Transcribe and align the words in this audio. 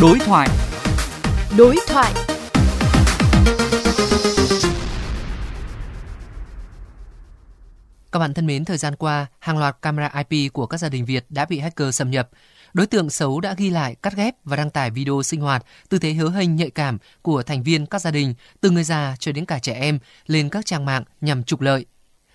Đối 0.00 0.18
thoại. 0.18 0.48
Đối 1.58 1.76
thoại. 1.88 2.12
Các 8.12 8.18
bạn 8.18 8.34
thân 8.34 8.46
mến, 8.46 8.64
thời 8.64 8.76
gian 8.76 8.96
qua, 8.96 9.26
hàng 9.38 9.58
loạt 9.58 9.76
camera 9.82 10.24
IP 10.28 10.52
của 10.52 10.66
các 10.66 10.78
gia 10.78 10.88
đình 10.88 11.04
Việt 11.04 11.26
đã 11.28 11.44
bị 11.44 11.58
hacker 11.58 11.94
xâm 11.94 12.10
nhập. 12.10 12.28
Đối 12.74 12.86
tượng 12.86 13.10
xấu 13.10 13.40
đã 13.40 13.54
ghi 13.56 13.70
lại, 13.70 13.94
cắt 14.02 14.16
ghép 14.16 14.34
và 14.44 14.56
đăng 14.56 14.70
tải 14.70 14.90
video 14.90 15.22
sinh 15.22 15.40
hoạt, 15.40 15.64
tư 15.88 15.98
thế 15.98 16.12
hứa 16.12 16.30
hênh 16.30 16.56
nhạy 16.56 16.70
cảm 16.70 16.98
của 17.22 17.42
thành 17.42 17.62
viên 17.62 17.86
các 17.86 18.00
gia 18.00 18.10
đình, 18.10 18.34
từ 18.60 18.70
người 18.70 18.84
già 18.84 19.16
cho 19.18 19.32
đến 19.32 19.44
cả 19.44 19.58
trẻ 19.58 19.72
em 19.72 19.98
lên 20.26 20.48
các 20.48 20.66
trang 20.66 20.84
mạng 20.84 21.04
nhằm 21.20 21.44
trục 21.44 21.60
lợi. 21.60 21.86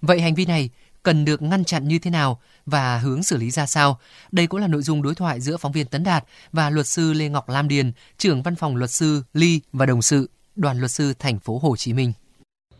Vậy 0.00 0.20
hành 0.20 0.34
vi 0.34 0.46
này 0.46 0.70
cần 1.04 1.24
được 1.24 1.42
ngăn 1.42 1.64
chặn 1.64 1.88
như 1.88 1.98
thế 1.98 2.10
nào 2.10 2.40
và 2.66 2.98
hướng 2.98 3.22
xử 3.22 3.36
lý 3.36 3.50
ra 3.50 3.66
sao? 3.66 3.98
Đây 4.32 4.46
cũng 4.46 4.60
là 4.60 4.66
nội 4.66 4.82
dung 4.82 5.02
đối 5.02 5.14
thoại 5.14 5.40
giữa 5.40 5.56
phóng 5.56 5.72
viên 5.72 5.86
Tấn 5.86 6.04
Đạt 6.04 6.24
và 6.52 6.70
luật 6.70 6.86
sư 6.86 7.12
Lê 7.12 7.28
Ngọc 7.28 7.48
Lam 7.48 7.68
Điền, 7.68 7.92
trưởng 8.18 8.42
văn 8.42 8.56
phòng 8.56 8.76
luật 8.76 8.90
sư 8.90 9.22
Ly 9.34 9.60
và 9.72 9.86
đồng 9.86 10.02
sự, 10.02 10.30
đoàn 10.56 10.78
luật 10.78 10.90
sư 10.90 11.12
thành 11.18 11.38
phố 11.38 11.58
Hồ 11.58 11.76
Chí 11.76 11.92
Minh. 11.92 12.12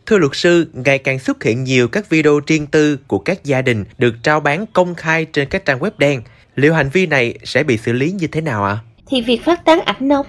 Thưa 0.06 0.18
luật 0.18 0.32
sư, 0.34 0.70
ngày 0.72 0.98
càng 0.98 1.18
xuất 1.18 1.42
hiện 1.42 1.64
nhiều 1.64 1.88
các 1.88 2.08
video 2.08 2.40
riêng 2.46 2.66
tư 2.66 2.98
của 3.06 3.18
các 3.18 3.44
gia 3.44 3.62
đình 3.62 3.84
được 3.98 4.14
trao 4.22 4.40
bán 4.40 4.66
công 4.72 4.94
khai 4.94 5.24
trên 5.24 5.48
các 5.48 5.64
trang 5.64 5.78
web 5.78 5.90
đen. 5.98 6.22
Liệu 6.54 6.74
hành 6.74 6.90
vi 6.92 7.06
này 7.06 7.38
sẽ 7.44 7.62
bị 7.62 7.76
xử 7.76 7.92
lý 7.92 8.12
như 8.12 8.26
thế 8.26 8.40
nào 8.40 8.64
ạ? 8.64 8.70
À? 8.70 8.82
Thì 9.06 9.20
việc 9.20 9.44
phát 9.44 9.64
tán 9.64 9.80
ảnh 9.80 10.08
nóng 10.08 10.26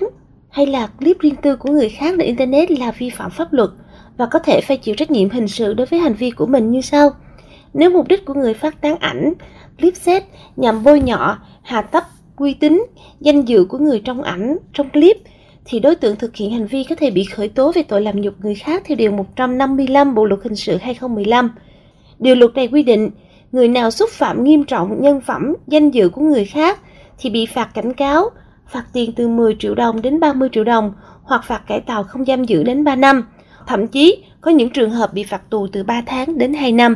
hay 0.49 0.65
là 0.65 0.87
clip 0.87 1.17
riêng 1.19 1.35
tư 1.35 1.55
của 1.55 1.71
người 1.71 1.89
khác 1.89 2.15
trên 2.17 2.27
Internet 2.27 2.71
là 2.71 2.91
vi 2.91 3.09
phạm 3.09 3.31
pháp 3.31 3.53
luật 3.53 3.69
và 4.17 4.25
có 4.31 4.39
thể 4.39 4.61
phải 4.61 4.77
chịu 4.77 4.95
trách 4.95 5.11
nhiệm 5.11 5.29
hình 5.29 5.47
sự 5.47 5.73
đối 5.73 5.87
với 5.87 5.99
hành 5.99 6.13
vi 6.13 6.31
của 6.31 6.45
mình 6.45 6.71
như 6.71 6.81
sau. 6.81 7.11
Nếu 7.77 7.89
mục 7.89 8.07
đích 8.07 8.25
của 8.25 8.33
người 8.33 8.53
phát 8.53 8.81
tán 8.81 8.97
ảnh, 8.99 9.33
clip 9.79 9.95
set 9.95 10.23
nhằm 10.55 10.83
bôi 10.83 10.99
nhọ, 10.99 11.37
hà 11.63 11.81
tấp, 11.81 12.03
uy 12.35 12.53
tín, 12.53 12.85
danh 13.19 13.41
dự 13.41 13.65
của 13.65 13.77
người 13.77 14.01
trong 14.05 14.21
ảnh, 14.21 14.57
trong 14.73 14.89
clip, 14.89 15.17
thì 15.65 15.79
đối 15.79 15.95
tượng 15.95 16.15
thực 16.15 16.35
hiện 16.35 16.51
hành 16.51 16.67
vi 16.67 16.83
có 16.83 16.95
thể 16.95 17.11
bị 17.11 17.23
khởi 17.23 17.47
tố 17.49 17.71
về 17.71 17.83
tội 17.83 18.01
làm 18.01 18.21
nhục 18.21 18.33
người 18.39 18.55
khác 18.55 18.83
theo 18.85 18.95
Điều 18.95 19.11
155 19.11 20.15
Bộ 20.15 20.25
Luật 20.25 20.39
Hình 20.43 20.55
sự 20.55 20.77
2015. 20.77 21.51
Điều 22.19 22.35
luật 22.35 22.55
này 22.55 22.67
quy 22.67 22.83
định, 22.83 23.11
người 23.51 23.67
nào 23.67 23.91
xúc 23.91 24.09
phạm 24.09 24.43
nghiêm 24.43 24.63
trọng 24.63 25.01
nhân 25.01 25.21
phẩm, 25.21 25.53
danh 25.67 25.89
dự 25.89 26.09
của 26.09 26.21
người 26.21 26.45
khác 26.45 26.79
thì 27.17 27.29
bị 27.29 27.45
phạt 27.45 27.69
cảnh 27.73 27.93
cáo, 27.93 28.29
phạt 28.67 28.85
tiền 28.93 29.11
từ 29.15 29.27
10 29.27 29.55
triệu 29.59 29.75
đồng 29.75 30.01
đến 30.01 30.19
30 30.19 30.49
triệu 30.51 30.63
đồng 30.63 30.93
hoặc 31.23 31.43
phạt 31.47 31.61
cải 31.67 31.81
tạo 31.81 32.03
không 32.03 32.25
giam 32.25 32.43
giữ 32.43 32.63
đến 32.63 32.83
3 32.83 32.95
năm. 32.95 33.23
Thậm 33.67 33.87
chí 33.87 34.23
có 34.41 34.51
những 34.51 34.69
trường 34.69 34.91
hợp 34.91 35.13
bị 35.13 35.23
phạt 35.23 35.49
tù 35.49 35.67
từ 35.71 35.83
3 35.83 36.01
tháng 36.05 36.37
đến 36.37 36.53
2 36.53 36.71
năm. 36.71 36.95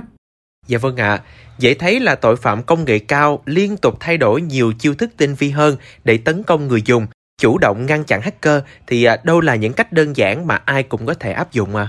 Dạ 0.70 0.78
vâng 0.78 0.98
ạ, 0.98 1.10
à. 1.10 1.22
dễ 1.60 1.74
thấy 1.74 2.00
là 2.00 2.16
tội 2.16 2.36
phạm 2.36 2.64
công 2.64 2.86
nghệ 2.86 3.00
cao 3.00 3.42
liên 3.46 3.78
tục 3.78 3.98
thay 4.00 4.18
đổi 4.18 4.42
nhiều 4.42 4.74
chiêu 4.80 4.94
thức 4.94 5.10
tinh 5.18 5.36
vi 5.36 5.50
hơn 5.50 5.76
để 6.04 6.18
tấn 6.18 6.44
công 6.44 6.68
người 6.68 6.82
dùng. 6.86 7.08
Chủ 7.42 7.58
động 7.58 7.86
ngăn 7.86 8.04
chặn 8.04 8.22
hacker 8.22 8.62
thì 8.88 9.04
à, 9.04 9.18
đâu 9.24 9.42
là 9.42 9.56
những 9.56 9.74
cách 9.74 9.94
đơn 9.94 10.18
giản 10.18 10.48
mà 10.48 10.56
ai 10.66 10.84
cũng 10.84 11.06
có 11.06 11.14
thể 11.14 11.32
áp 11.32 11.52
dụng 11.52 11.76
à? 11.76 11.88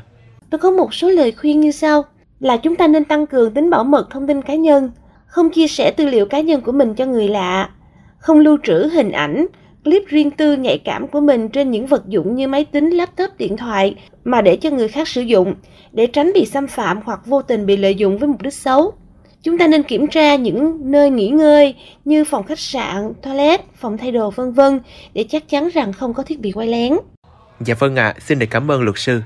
Tôi 0.51 0.59
có 0.59 0.71
một 0.71 0.95
số 0.95 1.09
lời 1.09 1.33
khuyên 1.33 1.61
như 1.61 1.71
sau 1.71 2.05
là 2.41 2.57
chúng 2.57 2.77
ta 2.77 2.87
nên 2.87 3.05
tăng 3.05 3.27
cường 3.27 3.55
tính 3.55 3.71
bảo 3.71 3.85
mật 3.85 4.09
thông 4.11 4.27
tin 4.27 4.43
cá 4.43 4.55
nhân, 4.55 4.91
không 5.27 5.51
chia 5.51 5.69
sẻ 5.69 5.91
tư 5.91 6.07
liệu 6.07 6.27
cá 6.27 6.41
nhân 6.41 6.61
của 6.61 6.73
mình 6.73 6.95
cho 6.95 7.07
người 7.07 7.29
lạ, 7.29 7.71
không 8.19 8.39
lưu 8.39 8.59
trữ 8.63 8.89
hình 8.93 9.13
ảnh, 9.13 9.47
clip 9.85 10.03
riêng 10.07 10.31
tư 10.31 10.57
nhạy 10.57 10.79
cảm 10.79 11.09
của 11.09 11.21
mình 11.21 11.49
trên 11.49 11.71
những 11.71 11.87
vật 11.87 12.09
dụng 12.09 12.35
như 12.35 12.49
máy 12.49 12.65
tính, 12.65 12.91
laptop, 12.91 13.31
điện 13.39 13.57
thoại 13.57 13.95
mà 14.25 14.43
để 14.43 14.57
cho 14.57 14.71
người 14.71 14.89
khác 14.89 15.09
sử 15.09 15.21
dụng 15.21 15.55
để 15.93 16.07
tránh 16.07 16.31
bị 16.35 16.47
xâm 16.47 16.67
phạm 16.67 17.01
hoặc 17.05 17.21
vô 17.27 17.43
tình 17.43 17.67
bị 17.67 17.77
lợi 17.77 17.95
dụng 17.95 18.19
với 18.19 18.29
mục 18.29 18.43
đích 18.43 18.55
xấu. 18.55 18.93
Chúng 19.43 19.59
ta 19.59 19.67
nên 19.67 19.83
kiểm 19.83 20.07
tra 20.07 20.37
những 20.37 20.79
nơi 20.91 21.11
nghỉ 21.11 21.29
ngơi 21.29 21.75
như 22.05 22.25
phòng 22.25 22.47
khách 22.47 22.59
sạn, 22.59 23.13
toilet, 23.23 23.61
phòng 23.75 23.99
thay 23.99 24.13
đồ 24.13 24.31
vân 24.31 24.53
vân 24.53 24.81
để 25.15 25.25
chắc 25.29 25.49
chắn 25.49 25.69
rằng 25.69 25.93
không 25.93 26.15
có 26.15 26.23
thiết 26.23 26.41
bị 26.41 26.53
quay 26.53 26.67
lén. 26.69 26.97
Dạ 27.61 27.75
vâng 27.79 27.97
ạ, 27.97 28.07
à, 28.07 28.21
xin 28.21 28.39
được 28.39 28.47
cảm 28.51 28.71
ơn 28.71 28.83
luật 28.83 28.99
sư. 28.99 29.21